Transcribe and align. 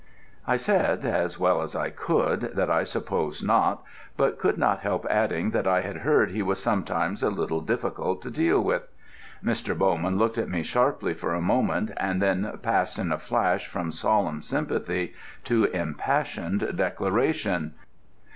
I 0.47 0.57
said 0.57 1.05
as 1.05 1.37
well 1.39 1.61
as 1.61 1.75
I 1.75 1.91
could 1.91 2.55
that 2.55 2.71
I 2.71 2.83
supposed 2.83 3.45
not, 3.45 3.83
but 4.17 4.39
could 4.39 4.57
not 4.57 4.79
help 4.79 5.05
adding 5.11 5.51
that 5.51 5.67
I 5.67 5.81
had 5.81 5.97
heard 5.97 6.31
he 6.31 6.41
was 6.41 6.59
sometimes 6.59 7.21
a 7.21 7.29
little 7.29 7.61
difficult 7.61 8.19
to 8.23 8.31
deal 8.31 8.63
with. 8.63 8.87
Mr. 9.45 9.77
Bowman 9.77 10.17
looked 10.17 10.39
at 10.39 10.49
me 10.49 10.63
sharply 10.63 11.13
for 11.13 11.35
a 11.35 11.39
moment, 11.39 11.91
and 11.97 12.19
then 12.19 12.51
passed 12.63 12.97
in 12.97 13.11
a 13.11 13.19
flash 13.19 13.67
from 13.67 13.91
solemn 13.91 14.41
sympathy 14.41 15.13
to 15.43 15.65
impassioned 15.65 16.75
declamation. 16.75 17.75